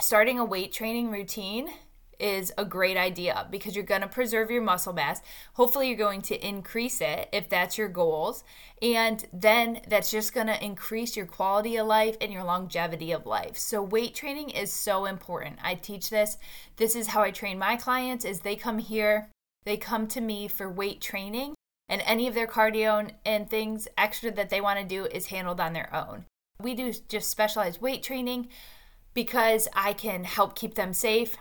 starting 0.00 0.38
a 0.38 0.44
weight 0.44 0.72
training 0.72 1.10
routine 1.10 1.70
is 2.18 2.52
a 2.56 2.64
great 2.64 2.96
idea 2.96 3.46
because 3.50 3.74
you're 3.74 3.84
going 3.84 4.00
to 4.00 4.08
preserve 4.08 4.50
your 4.50 4.62
muscle 4.62 4.92
mass. 4.92 5.20
Hopefully, 5.54 5.88
you're 5.88 5.96
going 5.96 6.22
to 6.22 6.46
increase 6.46 7.00
it 7.00 7.28
if 7.32 7.48
that's 7.48 7.78
your 7.78 7.88
goals. 7.88 8.44
And 8.82 9.26
then 9.32 9.80
that's 9.88 10.10
just 10.10 10.34
going 10.34 10.48
to 10.48 10.64
increase 10.64 11.16
your 11.16 11.26
quality 11.26 11.76
of 11.76 11.86
life 11.86 12.16
and 12.20 12.32
your 12.32 12.44
longevity 12.44 13.12
of 13.12 13.26
life. 13.26 13.56
So 13.56 13.82
weight 13.82 14.14
training 14.14 14.50
is 14.50 14.72
so 14.72 15.06
important. 15.06 15.58
I 15.62 15.74
teach 15.74 16.10
this. 16.10 16.36
This 16.76 16.94
is 16.94 17.08
how 17.08 17.22
I 17.22 17.30
train 17.30 17.58
my 17.58 17.76
clients 17.76 18.24
is 18.24 18.40
they 18.40 18.56
come 18.56 18.78
here, 18.78 19.30
they 19.64 19.76
come 19.76 20.06
to 20.08 20.20
me 20.20 20.48
for 20.48 20.70
weight 20.70 21.00
training 21.00 21.54
and 21.88 22.02
any 22.04 22.26
of 22.26 22.34
their 22.34 22.46
cardio 22.46 23.10
and 23.24 23.48
things 23.48 23.88
extra 23.96 24.30
that 24.32 24.50
they 24.50 24.60
want 24.60 24.78
to 24.78 24.84
do 24.84 25.06
is 25.06 25.26
handled 25.26 25.60
on 25.60 25.72
their 25.72 25.94
own. 25.94 26.24
We 26.60 26.74
do 26.74 26.92
just 27.08 27.30
specialized 27.30 27.80
weight 27.80 28.02
training 28.02 28.48
because 29.14 29.68
I 29.74 29.92
can 29.92 30.24
help 30.24 30.56
keep 30.56 30.74
them 30.74 30.92
safe 30.92 31.36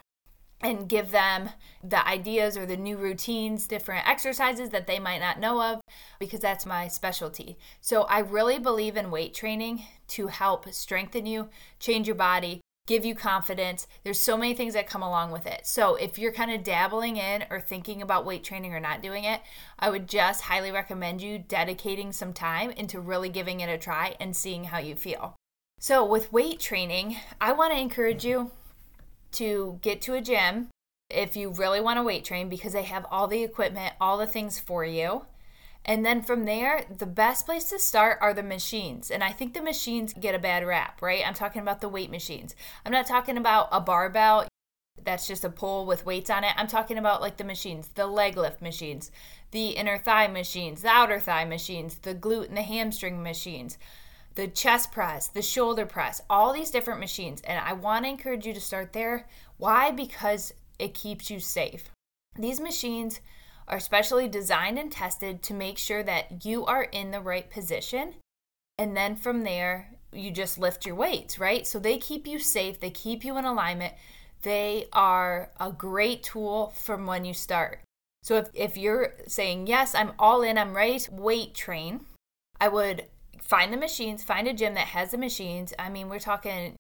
and 0.65 0.89
give 0.89 1.11
them 1.11 1.51
the 1.83 2.07
ideas 2.07 2.57
or 2.57 2.65
the 2.65 2.75
new 2.75 2.97
routines, 2.97 3.67
different 3.67 4.07
exercises 4.07 4.71
that 4.71 4.87
they 4.87 4.97
might 4.97 5.19
not 5.19 5.39
know 5.39 5.61
of, 5.61 5.79
because 6.19 6.39
that's 6.39 6.65
my 6.65 6.87
specialty. 6.87 7.55
So 7.81 8.03
I 8.03 8.19
really 8.19 8.57
believe 8.57 8.97
in 8.97 9.11
weight 9.11 9.35
training 9.35 9.83
to 10.09 10.27
help 10.27 10.67
strengthen 10.73 11.27
you, 11.27 11.49
change 11.79 12.07
your 12.07 12.15
body, 12.15 12.61
give 12.87 13.05
you 13.05 13.13
confidence. 13.13 13.85
There's 14.03 14.19
so 14.19 14.37
many 14.37 14.55
things 14.55 14.73
that 14.73 14.89
come 14.89 15.03
along 15.03 15.29
with 15.29 15.45
it. 15.45 15.67
So 15.67 15.95
if 15.95 16.17
you're 16.17 16.31
kind 16.31 16.51
of 16.51 16.63
dabbling 16.63 17.17
in 17.17 17.45
or 17.51 17.59
thinking 17.59 18.01
about 18.01 18.25
weight 18.25 18.43
training 18.43 18.73
or 18.73 18.79
not 18.79 19.03
doing 19.03 19.23
it, 19.23 19.41
I 19.77 19.91
would 19.91 20.09
just 20.09 20.41
highly 20.41 20.71
recommend 20.71 21.21
you 21.21 21.37
dedicating 21.37 22.11
some 22.11 22.33
time 22.33 22.71
into 22.71 22.99
really 22.99 23.29
giving 23.29 23.59
it 23.59 23.69
a 23.69 23.77
try 23.77 24.15
and 24.19 24.35
seeing 24.35 24.65
how 24.65 24.79
you 24.79 24.95
feel. 24.95 25.35
So 25.79 26.03
with 26.03 26.33
weight 26.33 26.59
training, 26.59 27.17
I 27.39 27.51
want 27.51 27.71
to 27.71 27.79
encourage 27.79 28.25
you 28.25 28.49
to 29.35 29.79
get 29.81 30.01
to 30.01 30.13
a 30.13 30.21
gym 30.21 30.69
if 31.09 31.37
you 31.37 31.49
really 31.49 31.79
want 31.79 31.97
to 31.97 32.03
weight 32.03 32.25
train 32.25 32.49
because 32.49 32.73
they 32.73 32.83
have 32.83 33.05
all 33.11 33.27
the 33.27 33.43
equipment, 33.43 33.93
all 34.01 34.17
the 34.17 34.27
things 34.27 34.59
for 34.59 34.83
you. 34.83 35.25
And 35.85 36.03
then 36.03 36.23
from 36.23 36.45
there, 36.45 36.83
the 36.89 37.05
best 37.05 37.45
place 37.45 37.69
to 37.69 37.77
start 37.77 38.17
are 38.21 38.33
the 38.33 38.41
machines. 38.41 39.11
And 39.11 39.23
I 39.23 39.31
think 39.31 39.53
the 39.53 39.61
machines 39.61 40.13
get 40.13 40.33
a 40.33 40.39
bad 40.39 40.65
rap, 40.65 41.01
right? 41.01 41.25
I'm 41.25 41.35
talking 41.35 41.61
about 41.61 41.79
the 41.79 41.89
weight 41.89 42.09
machines. 42.09 42.55
I'm 42.83 42.91
not 42.91 43.05
talking 43.05 43.37
about 43.37 43.69
a 43.71 43.79
barbell 43.79 44.47
that's 45.03 45.27
just 45.27 45.45
a 45.45 45.49
pole 45.49 45.85
with 45.85 46.05
weights 46.05 46.31
on 46.31 46.43
it. 46.43 46.53
I'm 46.57 46.67
talking 46.67 46.97
about 46.97 47.21
like 47.21 47.37
the 47.37 47.43
machines, 47.43 47.89
the 47.89 48.07
leg 48.07 48.35
lift 48.35 48.61
machines, 48.61 49.11
the 49.51 49.69
inner 49.69 49.99
thigh 49.99 50.27
machines, 50.27 50.81
the 50.81 50.89
outer 50.89 51.19
thigh 51.19 51.45
machines, 51.45 51.95
the 51.99 52.15
glute 52.15 52.47
and 52.47 52.57
the 52.57 52.63
hamstring 52.63 53.21
machines 53.21 53.77
the 54.35 54.47
chest 54.47 54.91
press, 54.91 55.27
the 55.27 55.41
shoulder 55.41 55.85
press, 55.85 56.21
all 56.29 56.53
these 56.53 56.71
different 56.71 56.99
machines. 56.99 57.41
And 57.41 57.59
I 57.59 57.73
want 57.73 58.05
to 58.05 58.09
encourage 58.09 58.45
you 58.45 58.53
to 58.53 58.61
start 58.61 58.93
there. 58.93 59.27
Why? 59.57 59.91
Because 59.91 60.53
it 60.77 60.93
keeps 60.93 61.31
you 61.31 61.39
safe. 61.39 61.89
These 62.37 62.59
machines 62.59 63.21
are 63.67 63.79
specially 63.79 64.27
designed 64.27 64.77
and 64.77 64.91
tested 64.91 65.41
to 65.43 65.53
make 65.53 65.77
sure 65.77 66.03
that 66.03 66.45
you 66.45 66.65
are 66.65 66.83
in 66.83 67.11
the 67.11 67.21
right 67.21 67.49
position. 67.49 68.15
And 68.77 68.95
then 68.95 69.15
from 69.15 69.43
there, 69.43 69.91
you 70.11 70.31
just 70.31 70.57
lift 70.57 70.85
your 70.85 70.95
weights, 70.95 71.39
right? 71.39 71.65
So 71.65 71.79
they 71.79 71.97
keep 71.97 72.27
you 72.27 72.39
safe, 72.39 72.79
they 72.79 72.91
keep 72.91 73.23
you 73.23 73.37
in 73.37 73.45
alignment. 73.45 73.93
They 74.43 74.87
are 74.93 75.49
a 75.59 75.71
great 75.71 76.23
tool 76.23 76.73
from 76.75 77.05
when 77.05 77.25
you 77.25 77.33
start. 77.33 77.81
So 78.21 78.37
if, 78.37 78.49
if 78.53 78.77
you're 78.77 79.13
saying, 79.27 79.67
Yes, 79.67 79.95
I'm 79.95 80.11
all 80.19 80.41
in, 80.41 80.57
I'm 80.57 80.75
ready 80.75 80.99
to 80.99 81.13
weight 81.13 81.55
train, 81.55 82.01
I 82.59 82.67
would 82.67 83.05
find 83.41 83.71
the 83.71 83.77
machines, 83.77 84.23
find 84.23 84.47
a 84.47 84.53
gym 84.53 84.73
that 84.73 84.87
has 84.87 85.11
the 85.11 85.17
machines. 85.17 85.73
I 85.77 85.89
mean, 85.89 86.09
we're 86.09 86.19
talking 86.19 86.75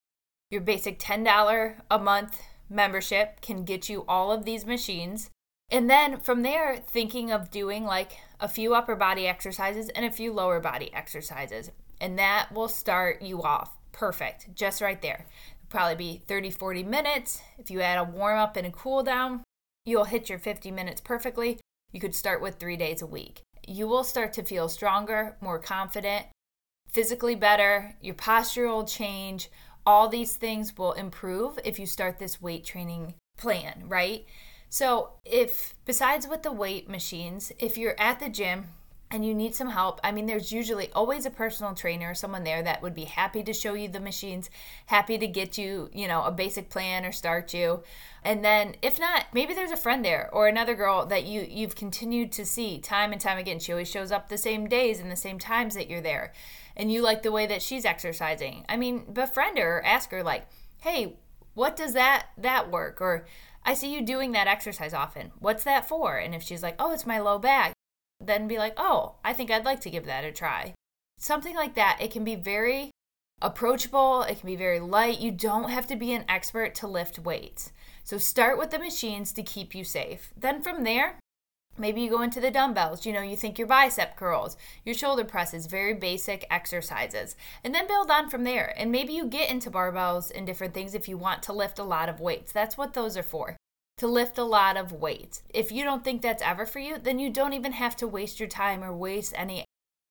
your 0.51 0.61
basic 0.61 0.99
$10 0.99 1.75
a 1.89 1.99
month 1.99 2.41
membership 2.69 3.41
can 3.41 3.63
get 3.63 3.89
you 3.89 4.05
all 4.07 4.31
of 4.31 4.45
these 4.45 4.65
machines. 4.65 5.29
And 5.71 5.89
then 5.89 6.19
from 6.19 6.43
there, 6.43 6.77
thinking 6.77 7.31
of 7.31 7.49
doing 7.49 7.85
like 7.85 8.17
a 8.39 8.47
few 8.47 8.75
upper 8.75 8.95
body 8.95 9.27
exercises 9.27 9.89
and 9.89 10.05
a 10.05 10.11
few 10.11 10.31
lower 10.31 10.59
body 10.59 10.93
exercises. 10.93 11.71
And 11.99 12.19
that 12.19 12.51
will 12.51 12.67
start 12.67 13.21
you 13.21 13.41
off 13.41 13.71
perfect, 13.91 14.53
just 14.53 14.81
right 14.81 15.01
there. 15.01 15.25
Probably 15.69 15.95
be 15.95 16.21
30, 16.27 16.51
40 16.51 16.83
minutes. 16.83 17.41
If 17.57 17.71
you 17.71 17.81
add 17.81 17.97
a 17.97 18.03
warm 18.03 18.37
up 18.37 18.55
and 18.55 18.67
a 18.67 18.71
cool 18.71 19.01
down, 19.01 19.43
you'll 19.85 20.05
hit 20.05 20.29
your 20.29 20.39
50 20.39 20.69
minutes 20.71 21.01
perfectly. 21.01 21.59
You 21.91 21.99
could 21.99 22.13
start 22.13 22.41
with 22.41 22.55
three 22.55 22.77
days 22.77 23.01
a 23.01 23.07
week. 23.07 23.41
You 23.67 23.87
will 23.87 24.03
start 24.03 24.33
to 24.33 24.43
feel 24.43 24.69
stronger, 24.69 25.37
more 25.41 25.57
confident, 25.57 26.27
physically 26.87 27.35
better. 27.35 27.95
Your 28.01 28.15
posture 28.15 28.67
will 28.67 28.85
change. 28.85 29.49
All 29.85 30.07
these 30.07 30.35
things 30.35 30.77
will 30.77 30.93
improve 30.93 31.59
if 31.63 31.79
you 31.79 31.85
start 31.85 32.19
this 32.19 32.41
weight 32.41 32.65
training 32.65 33.15
plan, 33.37 33.83
right? 33.87 34.25
So, 34.69 35.11
if 35.23 35.75
besides 35.85 36.27
with 36.27 36.43
the 36.43 36.51
weight 36.51 36.89
machines, 36.89 37.51
if 37.59 37.77
you're 37.77 37.99
at 37.99 38.19
the 38.19 38.29
gym 38.29 38.65
and 39.11 39.25
you 39.25 39.33
need 39.33 39.55
some 39.55 39.69
help, 39.69 40.01
I 40.03 40.11
mean, 40.11 40.25
there's 40.25 40.51
usually 40.51 40.91
always 40.91 41.25
a 41.25 41.29
personal 41.29 41.73
trainer 41.73 42.11
or 42.11 42.15
someone 42.15 42.43
there 42.43 42.63
that 42.63 42.81
would 42.81 42.95
be 42.95 43.05
happy 43.05 43.43
to 43.43 43.53
show 43.53 43.75
you 43.75 43.87
the 43.87 43.99
machines, 43.99 44.49
happy 44.87 45.17
to 45.17 45.27
get 45.27 45.57
you, 45.57 45.89
you 45.93 46.07
know, 46.07 46.23
a 46.23 46.31
basic 46.31 46.69
plan 46.69 47.05
or 47.05 47.11
start 47.11 47.53
you. 47.53 47.83
And 48.23 48.43
then 48.43 48.75
if 48.81 48.99
not, 48.99 49.27
maybe 49.31 49.53
there's 49.53 49.71
a 49.71 49.77
friend 49.77 50.03
there 50.03 50.29
or 50.33 50.47
another 50.47 50.73
girl 50.73 51.05
that 51.05 51.25
you 51.25 51.47
you've 51.47 51.75
continued 51.75 52.31
to 52.33 52.45
see 52.45 52.79
time 52.79 53.11
and 53.11 53.21
time 53.21 53.37
again. 53.37 53.59
She 53.59 53.71
always 53.71 53.89
shows 53.89 54.11
up 54.11 54.27
the 54.27 54.37
same 54.37 54.67
days 54.67 54.99
and 54.99 55.11
the 55.11 55.15
same 55.15 55.39
times 55.39 55.75
that 55.75 55.89
you're 55.89 56.01
there. 56.01 56.33
And 56.75 56.91
you 56.91 57.01
like 57.01 57.23
the 57.23 57.31
way 57.31 57.45
that 57.47 57.61
she's 57.61 57.85
exercising. 57.85 58.65
I 58.67 58.77
mean, 58.77 59.11
befriend 59.11 59.57
her 59.57 59.83
ask 59.85 60.11
her 60.11 60.23
like, 60.23 60.47
"Hey, 60.79 61.17
what 61.53 61.75
does 61.75 61.93
that 61.93 62.27
that 62.37 62.71
work?" 62.71 63.01
or 63.01 63.25
I 63.65 63.73
see 63.73 63.93
you 63.93 64.03
doing 64.03 64.31
that 64.33 64.47
exercise 64.47 64.93
often. 64.93 65.31
What's 65.39 65.63
that 65.63 65.87
for? 65.87 66.17
And 66.17 66.35
if 66.35 66.43
she's 66.43 66.61
like, 66.61 66.75
oh, 66.77 66.93
it's 66.93 67.07
my 67.07 67.19
low 67.19 67.39
back, 67.39 67.73
then 68.19 68.47
be 68.47 68.59
like, 68.59 68.75
oh, 68.77 69.15
I 69.25 69.33
think 69.33 69.49
I'd 69.49 69.65
like 69.65 69.81
to 69.81 69.89
give 69.89 70.05
that 70.05 70.23
a 70.23 70.31
try. 70.31 70.75
Something 71.17 71.55
like 71.55 71.73
that. 71.73 71.97
It 71.99 72.11
can 72.11 72.23
be 72.23 72.35
very 72.35 72.91
approachable, 73.41 74.21
it 74.21 74.39
can 74.39 74.47
be 74.47 74.55
very 74.55 74.79
light. 74.79 75.19
You 75.19 75.31
don't 75.31 75.69
have 75.69 75.87
to 75.87 75.95
be 75.95 76.13
an 76.13 76.25
expert 76.29 76.75
to 76.75 76.87
lift 76.87 77.19
weights. 77.19 77.71
So 78.03 78.17
start 78.17 78.57
with 78.57 78.69
the 78.69 78.79
machines 78.79 79.33
to 79.33 79.43
keep 79.43 79.73
you 79.73 79.83
safe. 79.83 80.31
Then 80.37 80.61
from 80.61 80.83
there, 80.83 81.19
Maybe 81.77 82.01
you 82.01 82.09
go 82.09 82.21
into 82.21 82.39
the 82.39 82.51
dumbbells, 82.51 83.05
you 83.05 83.11
know, 83.11 83.21
you 83.21 83.35
think 83.35 83.57
your 83.57 83.67
bicep 83.67 84.15
curls, 84.15 84.55
your 84.85 84.95
shoulder 84.95 85.25
presses, 85.25 85.65
very 85.65 85.93
basic 85.93 86.45
exercises, 86.49 87.35
and 87.63 87.75
then 87.75 87.87
build 87.87 88.09
on 88.09 88.29
from 88.29 88.45
there. 88.45 88.73
And 88.77 88.91
maybe 88.91 89.11
you 89.11 89.25
get 89.25 89.49
into 89.49 89.69
barbells 89.69 90.31
and 90.33 90.47
different 90.47 90.73
things 90.73 90.95
if 90.95 91.09
you 91.09 91.17
want 91.17 91.43
to 91.43 91.53
lift 91.53 91.77
a 91.77 91.83
lot 91.83 92.07
of 92.07 92.21
weights. 92.21 92.53
That's 92.53 92.77
what 92.77 92.93
those 92.93 93.17
are 93.17 93.23
for, 93.23 93.57
to 93.97 94.07
lift 94.07 94.37
a 94.37 94.43
lot 94.43 94.77
of 94.77 94.93
weights. 94.93 95.43
If 95.53 95.71
you 95.71 95.83
don't 95.83 96.03
think 96.03 96.21
that's 96.21 96.43
ever 96.43 96.65
for 96.65 96.79
you, 96.79 96.97
then 96.97 97.19
you 97.19 97.29
don't 97.29 97.53
even 97.53 97.73
have 97.73 97.97
to 97.97 98.07
waste 98.07 98.39
your 98.39 98.49
time 98.49 98.81
or 98.81 98.95
waste 98.95 99.33
any. 99.35 99.65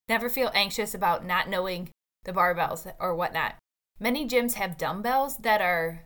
Never 0.06 0.28
feel 0.28 0.50
anxious 0.54 0.94
about 0.94 1.24
not 1.24 1.48
knowing 1.48 1.88
the 2.24 2.32
barbells 2.32 2.92
or 2.98 3.14
whatnot. 3.14 3.54
Many 3.98 4.28
gyms 4.28 4.54
have 4.54 4.76
dumbbells 4.76 5.38
that 5.38 5.62
are 5.62 6.04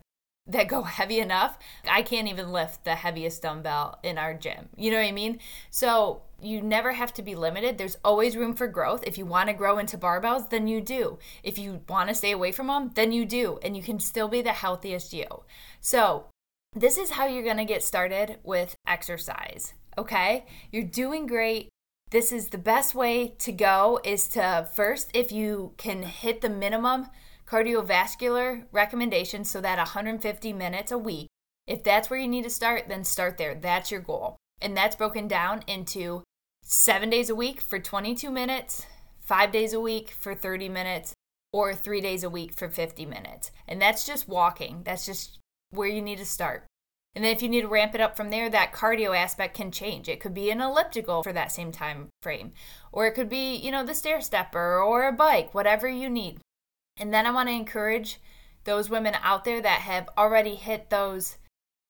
that 0.49 0.67
go 0.67 0.81
heavy 0.81 1.19
enough. 1.19 1.57
I 1.87 2.01
can't 2.01 2.27
even 2.27 2.51
lift 2.51 2.83
the 2.83 2.95
heaviest 2.95 3.41
dumbbell 3.43 3.99
in 4.03 4.17
our 4.17 4.33
gym. 4.33 4.69
You 4.75 4.91
know 4.91 4.97
what 4.97 5.07
I 5.07 5.11
mean? 5.11 5.39
So 5.69 6.23
you 6.41 6.61
never 6.61 6.93
have 6.93 7.13
to 7.13 7.21
be 7.21 7.35
limited. 7.35 7.77
There's 7.77 7.97
always 8.03 8.35
room 8.35 8.55
for 8.55 8.67
growth. 8.67 9.03
If 9.05 9.17
you 9.17 9.25
want 9.25 9.49
to 9.49 9.53
grow 9.53 9.77
into 9.77 9.97
barbells, 9.97 10.49
then 10.49 10.67
you 10.67 10.81
do. 10.81 11.19
If 11.43 11.59
you 11.59 11.81
want 11.87 12.09
to 12.09 12.15
stay 12.15 12.31
away 12.31 12.51
from 12.51 12.67
them, 12.67 12.91
then 12.95 13.11
you 13.11 13.25
do. 13.25 13.59
And 13.61 13.77
you 13.77 13.83
can 13.83 13.99
still 13.99 14.27
be 14.27 14.41
the 14.41 14.53
healthiest 14.53 15.13
you. 15.13 15.27
So, 15.79 16.25
this 16.75 16.97
is 16.97 17.11
how 17.11 17.25
you're 17.25 17.43
going 17.43 17.57
to 17.57 17.65
get 17.65 17.83
started 17.83 18.37
with 18.43 18.75
exercise. 18.87 19.73
Okay? 19.97 20.45
You're 20.71 20.83
doing 20.83 21.27
great. 21.27 21.69
This 22.11 22.31
is 22.31 22.49
the 22.49 22.57
best 22.57 22.95
way 22.95 23.35
to 23.39 23.51
go 23.51 23.99
is 24.03 24.27
to 24.29 24.67
first 24.73 25.11
if 25.13 25.31
you 25.31 25.73
can 25.77 26.03
hit 26.03 26.41
the 26.41 26.49
minimum 26.49 27.07
cardiovascular 27.49 28.65
recommendations 28.71 29.49
so 29.49 29.59
that 29.61 29.77
150 29.77 30.53
minutes 30.53 30.91
a 30.91 30.97
week. 30.97 31.27
If 31.65 31.83
that's 31.83 32.09
where 32.09 32.19
you 32.19 32.27
need 32.27 32.43
to 32.43 32.49
start, 32.49 32.87
then 32.87 33.03
start 33.03 33.37
there. 33.37 33.55
That's 33.55 33.91
your 33.91 34.01
goal. 34.01 34.37
And 34.61 34.75
that's 34.75 34.95
broken 34.95 35.27
down 35.27 35.63
into 35.67 36.23
seven 36.63 37.09
days 37.09 37.29
a 37.29 37.35
week 37.35 37.61
for 37.61 37.79
22 37.79 38.29
minutes, 38.29 38.85
five 39.19 39.51
days 39.51 39.73
a 39.73 39.79
week 39.79 40.11
for 40.11 40.35
30 40.35 40.69
minutes, 40.69 41.13
or 41.51 41.73
three 41.73 42.01
days 42.01 42.23
a 42.23 42.29
week 42.29 42.53
for 42.53 42.69
50 42.69 43.05
minutes. 43.05 43.51
And 43.67 43.81
that's 43.81 44.05
just 44.05 44.27
walking. 44.27 44.81
That's 44.83 45.05
just 45.05 45.39
where 45.71 45.87
you 45.87 46.01
need 46.01 46.17
to 46.19 46.25
start. 46.25 46.65
And 47.15 47.25
then 47.25 47.35
if 47.35 47.41
you 47.41 47.49
need 47.49 47.61
to 47.61 47.67
ramp 47.67 47.95
it 47.95 48.01
up 48.01 48.15
from 48.15 48.29
there, 48.29 48.49
that 48.49 48.73
cardio 48.73 49.17
aspect 49.17 49.55
can 49.55 49.71
change. 49.71 50.07
It 50.07 50.19
could 50.19 50.33
be 50.33 50.51
an 50.51 50.61
elliptical 50.61 51.23
for 51.23 51.33
that 51.33 51.51
same 51.51 51.71
time 51.71 52.09
frame, 52.21 52.53
or 52.91 53.07
it 53.07 53.13
could 53.13 53.29
be, 53.29 53.55
you 53.55 53.71
know, 53.71 53.83
the 53.83 53.95
stair 53.95 54.21
stepper 54.21 54.79
or 54.79 55.07
a 55.07 55.11
bike, 55.11 55.53
whatever 55.55 55.87
you 55.87 56.09
need. 56.09 56.39
And 56.99 57.13
then 57.13 57.25
I 57.25 57.31
want 57.31 57.47
to 57.49 57.55
encourage 57.55 58.19
those 58.65 58.89
women 58.89 59.15
out 59.23 59.45
there 59.45 59.61
that 59.61 59.81
have 59.81 60.09
already 60.17 60.55
hit 60.55 60.89
those 60.89 61.37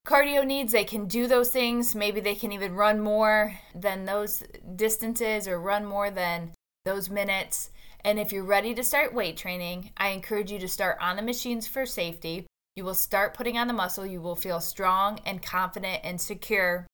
cardio 0.07 0.45
needs. 0.45 0.71
They 0.71 0.83
can 0.83 1.07
do 1.07 1.27
those 1.27 1.49
things. 1.49 1.95
Maybe 1.95 2.19
they 2.19 2.35
can 2.35 2.51
even 2.51 2.75
run 2.75 2.99
more 2.99 3.55
than 3.73 4.05
those 4.05 4.43
distances 4.75 5.47
or 5.47 5.59
run 5.59 5.85
more 5.85 6.11
than 6.11 6.51
those 6.85 7.09
minutes. 7.09 7.71
And 8.05 8.19
if 8.19 8.31
you're 8.31 8.43
ready 8.43 8.73
to 8.75 8.83
start 8.83 9.13
weight 9.13 9.35
training, 9.35 9.91
I 9.97 10.09
encourage 10.09 10.51
you 10.51 10.59
to 10.59 10.67
start 10.67 10.97
on 11.01 11.15
the 11.15 11.21
machines 11.21 11.67
for 11.67 11.85
safety. 11.85 12.45
You 12.75 12.85
will 12.85 12.93
start 12.93 13.33
putting 13.33 13.57
on 13.57 13.67
the 13.67 13.73
muscle. 13.73 14.05
You 14.05 14.21
will 14.21 14.37
feel 14.37 14.61
strong 14.61 15.19
and 15.25 15.43
confident 15.43 16.01
and 16.03 16.21
secure. 16.21 16.87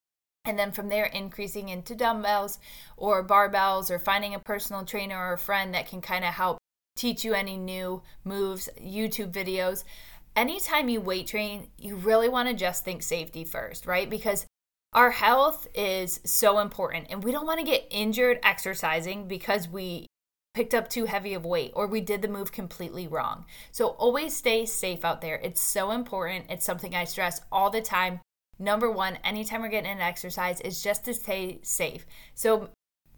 And 0.45 0.57
then 0.57 0.72
from 0.72 0.89
there, 0.89 1.05
increasing 1.05 1.69
into 1.69 1.95
dumbbells 1.95 2.60
or 2.98 3.27
barbells 3.27 3.91
or 3.91 4.00
finding 4.00 4.34
a 4.34 4.39
personal 4.39 4.86
trainer 4.86 5.17
or 5.17 5.34
a 5.34 5.38
friend 5.38 5.74
that 5.74 5.89
can 5.89 6.01
kind 6.01 6.24
of 6.24 6.34
help 6.34 6.57
teach 6.96 7.25
you 7.25 7.34
any 7.34 7.58
new 7.58 8.02
moves, 8.24 8.70
YouTube 8.82 9.32
videos. 9.32 9.84
Anytime 10.36 10.90
you 10.90 11.02
weight 11.02 11.28
train, 11.28 11.68
you 11.78 11.96
really 11.96 12.30
want 12.30 12.48
to 12.50 12.54
just 12.54 12.84
think 12.84 13.04
safety 13.04 13.44
first, 13.44 13.86
right? 13.86 14.10
Because 14.10 14.46
our 14.94 15.12
health 15.12 15.68
is 15.74 16.22
so 16.24 16.60
important 16.60 17.08
and 17.10 17.24
we 17.24 17.32
don't 17.32 17.46
want 17.46 17.60
to 17.60 17.66
get 17.66 17.88
injured 17.90 18.40
exercising 18.44 19.28
because 19.28 19.68
we 19.68 20.08
picked 20.54 20.74
up 20.74 20.90
too 20.90 21.04
heavy 21.04 21.34
of 21.34 21.46
weight 21.46 21.72
or 21.75 21.86
we 21.86 22.00
did 22.00 22.22
the 22.22 22.30
move 22.30 22.54
completely 22.54 23.08
wrong. 23.08 23.46
So 23.74 23.90
always 23.90 24.36
stay 24.36 24.66
safe 24.66 25.04
out 25.04 25.20
there. 25.20 25.36
It's 25.44 25.60
so 25.60 25.92
important. 25.92 26.46
It's 26.50 26.66
something 26.66 26.96
I 26.96 27.04
stress 27.04 27.42
all 27.52 27.70
the 27.70 27.82
time. 27.82 28.22
Number 28.58 28.90
one, 28.90 29.18
anytime 29.25 29.62
we're 29.62 29.68
getting 29.68 29.92
an 29.92 30.00
exercise, 30.00 30.62
is 30.62 30.82
just 30.82 31.04
to 31.06 31.14
stay 31.14 31.60
safe. 31.62 32.06
So 32.36 32.70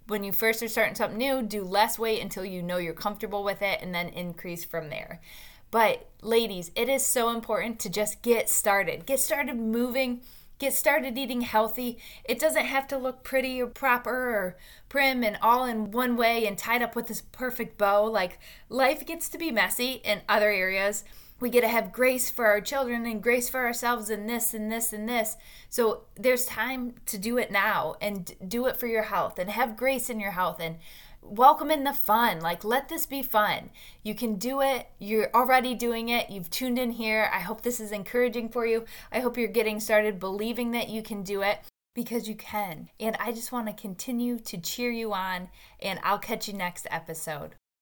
when 0.07 0.23
you 0.23 0.31
first 0.31 0.63
are 0.63 0.67
starting 0.67 0.95
something 0.95 1.17
new, 1.17 1.41
do 1.41 1.63
less 1.63 1.99
weight 1.99 2.21
until 2.21 2.45
you 2.45 2.61
know 2.61 2.77
you're 2.77 2.93
comfortable 2.93 3.43
with 3.43 3.61
it 3.61 3.79
and 3.81 3.93
then 3.93 4.09
increase 4.09 4.63
from 4.63 4.89
there. 4.89 5.21
But 5.69 6.09
ladies, 6.21 6.71
it 6.75 6.87
is 6.89 7.05
so 7.05 7.29
important 7.29 7.79
to 7.81 7.89
just 7.89 8.21
get 8.21 8.49
started. 8.49 9.05
Get 9.05 9.19
started 9.19 9.57
moving, 9.57 10.21
get 10.59 10.73
started 10.73 11.17
eating 11.17 11.41
healthy. 11.41 11.97
It 12.23 12.39
doesn't 12.39 12.65
have 12.65 12.87
to 12.87 12.97
look 12.97 13.23
pretty 13.23 13.61
or 13.61 13.67
proper 13.67 14.11
or 14.11 14.57
prim 14.87 15.23
and 15.23 15.37
all 15.41 15.65
in 15.65 15.91
one 15.91 16.15
way 16.15 16.47
and 16.47 16.57
tied 16.57 16.81
up 16.81 16.95
with 16.95 17.07
this 17.07 17.21
perfect 17.21 17.77
bow. 17.77 18.05
Like 18.05 18.39
life 18.69 19.05
gets 19.05 19.27
to 19.29 19.37
be 19.37 19.51
messy 19.51 20.01
in 20.05 20.21
other 20.29 20.49
areas 20.49 21.03
we 21.39 21.49
get 21.49 21.61
to 21.61 21.67
have 21.67 21.91
grace 21.91 22.29
for 22.29 22.45
our 22.45 22.61
children 22.61 23.05
and 23.05 23.21
grace 23.21 23.49
for 23.49 23.65
ourselves 23.65 24.09
and 24.09 24.27
this 24.29 24.53
and 24.53 24.71
this 24.71 24.91
and 24.91 25.07
this. 25.07 25.37
So 25.69 26.03
there's 26.15 26.45
time 26.45 26.95
to 27.05 27.17
do 27.17 27.37
it 27.37 27.51
now 27.51 27.95
and 28.01 28.33
do 28.47 28.65
it 28.65 28.77
for 28.77 28.87
your 28.87 29.03
health 29.03 29.37
and 29.37 29.49
have 29.49 29.77
grace 29.77 30.09
in 30.09 30.19
your 30.19 30.31
health 30.31 30.57
and 30.59 30.77
welcome 31.21 31.69
in 31.69 31.83
the 31.83 31.93
fun. 31.93 32.39
Like, 32.39 32.63
let 32.63 32.89
this 32.89 33.05
be 33.05 33.21
fun. 33.21 33.69
You 34.03 34.15
can 34.15 34.35
do 34.35 34.61
it. 34.61 34.87
You're 34.99 35.29
already 35.33 35.75
doing 35.75 36.09
it. 36.09 36.29
You've 36.29 36.49
tuned 36.49 36.79
in 36.79 36.91
here. 36.91 37.29
I 37.33 37.39
hope 37.39 37.61
this 37.61 37.79
is 37.79 37.91
encouraging 37.91 38.49
for 38.49 38.65
you. 38.65 38.85
I 39.11 39.19
hope 39.19 39.37
you're 39.37 39.47
getting 39.47 39.79
started 39.79 40.19
believing 40.19 40.71
that 40.71 40.89
you 40.89 41.03
can 41.03 41.23
do 41.23 41.41
it 41.41 41.59
because 41.93 42.29
you 42.29 42.35
can. 42.35 42.89
And 42.99 43.17
I 43.19 43.31
just 43.31 43.51
want 43.51 43.67
to 43.67 43.73
continue 43.73 44.39
to 44.39 44.57
cheer 44.57 44.91
you 44.91 45.13
on, 45.13 45.49
and 45.79 45.99
I'll 46.03 46.19
catch 46.19 46.47
you 46.47 46.53
next 46.53 46.87
episode. 46.91 47.55